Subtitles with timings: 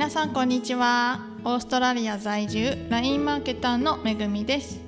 [0.00, 1.20] 皆さんこんにちは。
[1.44, 4.80] オーストラリア在住 LINE マーケターのめぐみです。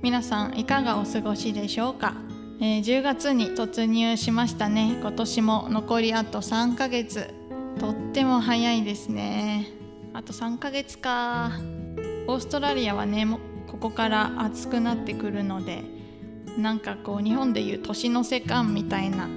[0.00, 2.14] 皆さんいかがお過ごしでしょうか、
[2.62, 4.96] えー、10月に突入しましたね。
[5.02, 7.28] 今年も残りあと3ヶ月。
[7.78, 9.66] とっても早いですね。
[10.14, 11.50] あと3ヶ月か。
[12.26, 13.26] オーストラリアはね
[13.70, 15.84] ここから暑くなってくるので
[16.56, 19.28] なんかこう日本でいう年の瀬感みたいな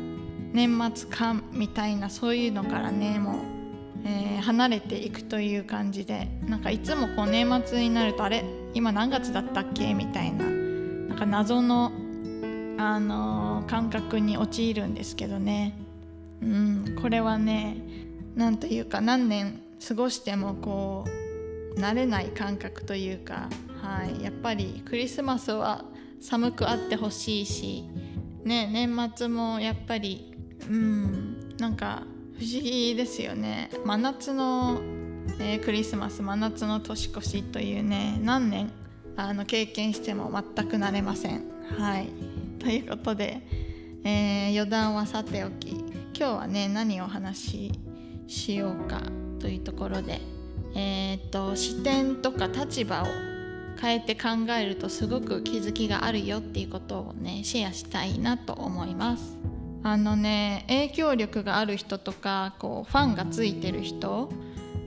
[0.53, 3.56] 年末感みたいなそういうのからねもう、
[4.05, 8.43] えー、離れていくという感じでなんかいつもこう年末になるとあれ
[8.73, 11.91] 今何月だったっけみたいななんか謎の、
[12.77, 15.73] あのー、感覚に陥るんですけどね。
[16.41, 17.77] うんこれはね
[18.35, 21.05] 何というか何年過ごしてもこ
[21.75, 23.49] う慣れない感覚というか、
[23.81, 25.85] はい、やっぱりクリスマスは
[26.19, 27.85] 寒くあってほしいし、
[28.43, 30.35] ね、年末もやっぱり
[30.69, 32.03] うんなんか
[32.37, 33.71] 不思議ですよね。
[33.83, 34.79] 真夏の、
[35.39, 38.71] えー、クリスマス真夏の年越しというね何年
[39.15, 41.43] あの経験しても全く慣れません。
[41.79, 42.09] はい。
[42.59, 43.41] ということで、
[44.03, 47.71] えー、余談はさておき今日はね何をお話し
[48.27, 49.01] しようか
[49.39, 50.21] というところで
[50.75, 53.05] えー、っと視点とか立場を
[53.81, 54.29] 変えて考
[54.59, 59.36] えるとすごく気づきがあるよっていうことをねシェアしたいなと思います。
[59.83, 64.29] あのね影響力がある人とかこうファンがついてる人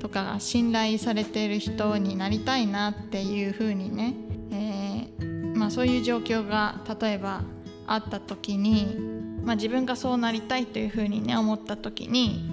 [0.01, 4.15] とかが信頼されてる人になりたいなっていうふうにね、
[4.51, 7.43] えー、まあ、そういう状況が例えば
[7.87, 8.97] あった時に、
[9.43, 12.49] まあ、自分がそうなりたいというふうにね思った時に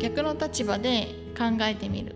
[0.00, 2.14] 逆の立場で考えてみる。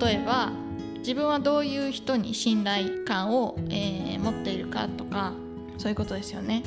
[0.00, 0.52] 例えば
[0.98, 5.32] 自分はどういう人に信頼感を、えー、持っているかとか
[5.78, 6.62] そういうことですよね、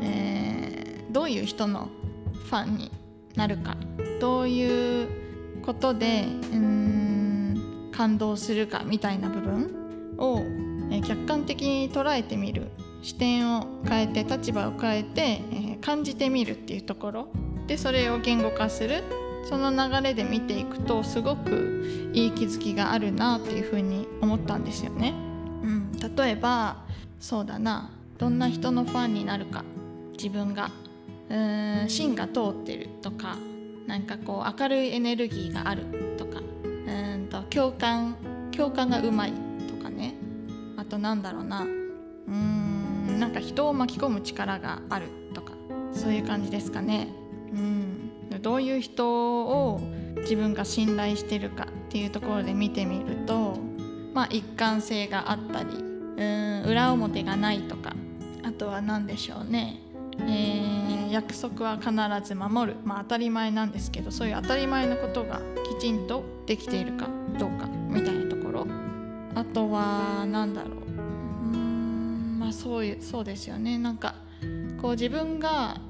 [0.00, 0.23] えー、
[1.14, 1.88] どういう人の
[2.32, 2.92] ファンに
[3.36, 3.76] なるか
[4.20, 5.08] どういう
[5.62, 10.42] ことでうん感動するかみたいな部分を、
[11.06, 12.70] 客観的に捉えてみる
[13.02, 17.28] 視点を変えて立場を変えて、え、感じてみるっていうところ
[17.68, 19.04] でそれを言語化する
[19.48, 25.14] その流れで見ていくとすごくいい気づきがあるなっていうふうに思ったんですよね。
[25.62, 26.82] うん、例えば
[27.20, 29.64] そうだなどんな人のファンになるか
[30.12, 30.70] 自分が
[31.30, 33.36] うん芯が通ってるとか
[33.86, 35.84] なんかこう明るいエネルギーがある
[36.16, 38.16] とかうんと共感
[38.56, 39.32] 共感がうまい
[39.68, 40.14] とかね。
[40.76, 41.62] あとなんだろうな。
[41.62, 45.52] うんなんか人を巻き込む力があるとか
[45.92, 47.08] そういう感じですかね。
[47.52, 48.04] うん。
[48.42, 49.80] どういう人を
[50.18, 53.58] 自分が信頼してるかっていうところで見てみると、
[54.12, 57.94] まあ、一貫性があったりうん裏表がないとか
[58.42, 59.80] あとは何でしょうね、
[60.20, 60.83] えー、
[61.14, 61.90] 約束は必
[62.26, 65.40] ず守る、まあ、当たり前なんですけどそういう当たり前のことが
[65.78, 67.08] きちんとできているか
[67.38, 68.66] どうかみたいなところ。
[69.36, 70.72] あとは何だろう。
[70.72, 73.78] うんまあそういうそうですよね。
[73.78, 74.16] なんか
[74.82, 75.80] こう自分が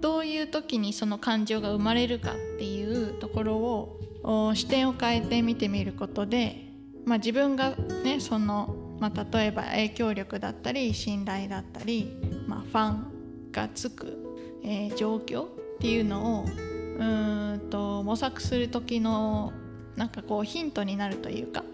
[0.00, 6.70] どういう時にその感情が生まれるかっていうところを視点を変えて見てみることで、
[7.06, 12.14] まあ、自分がねその、まあ、例えば影響力だったり信頼だったり、
[12.46, 13.16] まあ、ファン
[13.52, 14.25] がつく、
[14.66, 15.48] えー、状況っ
[15.80, 16.44] ていうのを
[16.98, 19.52] うんと模索する時の
[19.96, 21.64] なんかこうヒントになるというか、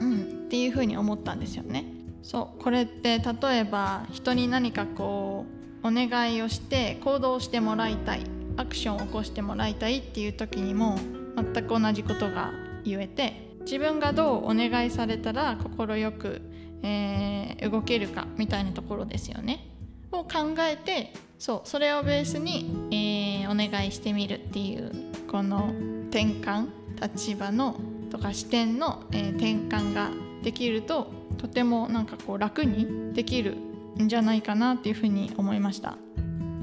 [0.00, 1.86] うん、っていうふうに思ったんですよね。
[2.22, 5.44] そうこれって例えば人に何かこ
[5.82, 8.22] うお願いをして行動してもらいたい
[8.56, 10.96] アクションを起こしてもらいたいっていう時にも
[11.36, 12.52] 全く同じことが
[12.84, 16.42] 言えて自分がどうお願いされたら快く、
[16.82, 19.66] えー、動けるかみたいなところですよね。
[20.12, 24.92] を考えてそうそれをベースに、えー、お願いしてみるっていう
[25.28, 25.72] この
[26.10, 26.68] 転換
[27.00, 27.80] 立場の
[28.10, 30.10] とか視点の、えー、転換が
[30.42, 33.56] できるととてもなんかこう楽にできる
[33.98, 35.96] んじゃないかなっていうふうに思いました。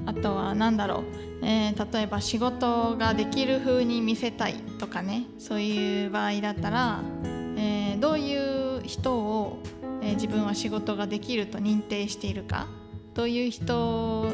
[0.05, 1.03] あとは何だろ
[1.41, 7.01] う、えー、例えば仕事ができる風に見せたいとかねそういう場合だったら、
[7.55, 9.59] えー、どういう人を、
[10.01, 12.65] えー、自分は仕事ができると認定しているか
[13.19, 14.33] どういう人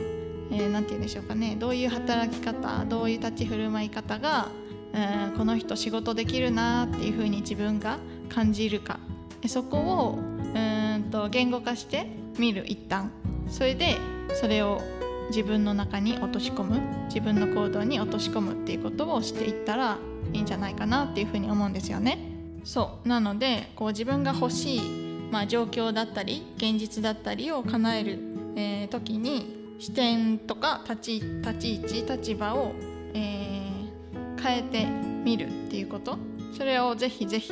[0.52, 1.56] 何、えー、て言うんでしょうかね。
[1.58, 4.50] どういう働き方どういう立ち振る舞い方が、
[4.94, 7.98] えー、この人仕事できるなっていうふうに自分が
[8.30, 9.00] 感じるか。
[9.48, 12.06] そこをうんと言語化して
[12.38, 13.10] 見る一旦。
[13.50, 13.96] それで
[14.36, 14.80] それを
[15.30, 19.98] 自分の中に落とし込む自分の行動に落とし込むっていうことをしていったら
[20.32, 22.20] いいんじゃないかなっていうふうに思うんですよね。
[22.64, 23.08] そう。
[23.08, 24.82] なのでこう自分が欲しい、
[25.32, 32.74] まあ、状況だったり現実だったりを叶える、えー、時に視点とか立ち立ち位置立場を、
[33.14, 36.18] えー、変えてみるっていうこと
[36.58, 37.52] それをぜひぜひ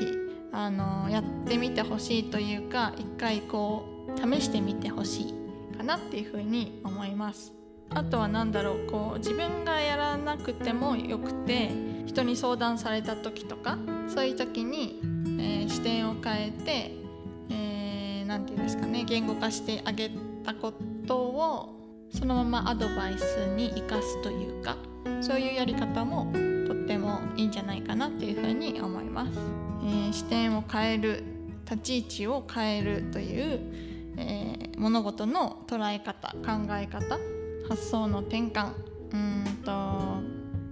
[0.52, 3.86] あのやってみてほしいというか一回こ
[4.16, 7.54] う試してみてほしいかなっていうふうに思います。
[7.90, 11.72] あとは何だろうこう自分がやらなくてもよくて
[12.06, 13.78] 人に相談された時とか
[14.08, 16.92] そういう時に、えー、視点を変えて
[17.52, 20.10] 何、えー、て言うんですかね言語化してあげ
[20.44, 20.74] たこ
[21.07, 21.80] とを
[22.10, 23.24] そのままアドバイス
[23.56, 24.78] に生かすというか
[25.22, 26.31] そういうやり方も
[26.68, 29.31] とってもいいんじゃないかなっていうふうに思います。
[29.86, 31.24] えー、視点を変える
[31.69, 33.60] 立ち位置を変えるという、
[34.18, 37.18] えー、物事の捉え方考え方
[37.68, 38.74] 発想の転換
[39.13, 39.72] うんと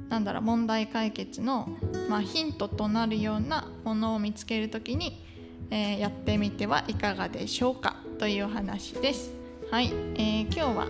[0.10, 1.70] なんだろう問題解決の、
[2.10, 5.26] まあ、ヒントとなるようなものを見つける時に、
[5.70, 9.41] えー、やってみてはいかがでしょうかという話です。
[9.72, 10.88] はい、えー、今日は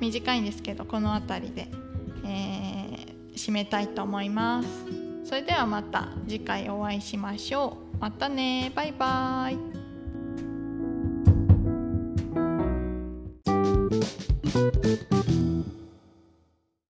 [0.00, 1.66] 短いんですけどこの辺りで、
[2.26, 4.68] えー、締めたいと思います。
[5.24, 7.96] それではまた次回お会いしましょう。
[7.98, 9.56] またねバイバイ。